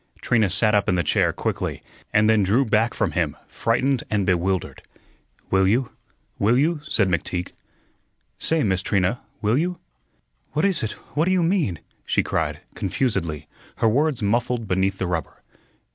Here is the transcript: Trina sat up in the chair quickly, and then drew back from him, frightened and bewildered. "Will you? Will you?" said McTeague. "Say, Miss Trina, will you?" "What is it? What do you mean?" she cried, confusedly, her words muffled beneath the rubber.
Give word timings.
Trina 0.19 0.49
sat 0.49 0.73
up 0.73 0.89
in 0.89 0.95
the 0.95 1.03
chair 1.03 1.31
quickly, 1.31 1.79
and 2.11 2.27
then 2.27 2.41
drew 2.41 2.65
back 2.65 2.95
from 2.95 3.11
him, 3.11 3.37
frightened 3.45 4.03
and 4.09 4.25
bewildered. 4.25 4.81
"Will 5.51 5.67
you? 5.67 5.91
Will 6.39 6.57
you?" 6.57 6.81
said 6.89 7.07
McTeague. 7.07 7.51
"Say, 8.39 8.63
Miss 8.63 8.81
Trina, 8.81 9.21
will 9.43 9.59
you?" 9.59 9.77
"What 10.53 10.65
is 10.65 10.81
it? 10.81 10.93
What 11.13 11.25
do 11.25 11.31
you 11.31 11.43
mean?" 11.43 11.81
she 12.03 12.23
cried, 12.23 12.61
confusedly, 12.73 13.47
her 13.75 13.87
words 13.87 14.23
muffled 14.23 14.67
beneath 14.67 14.97
the 14.97 15.05
rubber. 15.05 15.43